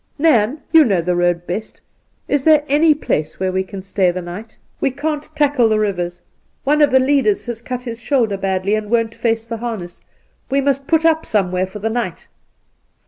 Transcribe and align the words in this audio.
'Nairn, 0.17 0.63
you 0.71 0.83
know 0.83 0.99
the 0.99 1.15
road 1.15 1.45
best. 1.45 1.79
Is 2.27 2.41
there 2.41 2.65
any 2.67 2.95
place 2.95 3.39
where 3.39 3.51
we 3.51 3.61
can 3.61 3.83
stay 3.83 4.09
the 4.09 4.19
night? 4.23 4.57
We 4.79 4.89
can't 4.89 4.99
io6 4.99 5.03
Induna 5.03 5.13
Nairn 5.13 5.31
tackle 5.35 5.69
the 5.69 5.79
rivers. 5.79 6.21
One 6.63 6.81
of 6.81 6.89
the 6.89 6.97
leaders 6.99 7.45
has 7.45 7.61
cut 7.61 7.83
his 7.83 8.01
shoulder 8.01 8.37
badly 8.37 8.73
and 8.73 8.89
won't 8.89 9.13
face 9.13 9.45
the 9.45 9.57
harness. 9.57 10.03
We 10.49 10.59
must 10.59 10.87
put 10.87 11.05
up 11.05 11.23
somewhere 11.23 11.67
for 11.67 11.77
the 11.77 11.91
night 11.91 12.27